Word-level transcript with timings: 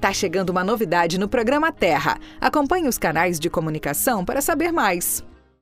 Tá 0.00 0.14
chegando 0.14 0.48
uma 0.48 0.64
novidade 0.64 1.18
no 1.18 1.28
programa 1.28 1.70
Terra. 1.70 2.18
Acompanhe 2.40 2.88
os 2.88 2.96
canais 2.96 3.38
de 3.38 3.50
comunicação 3.50 4.24
para 4.24 4.40
saber 4.40 4.72
mais. 4.72 5.22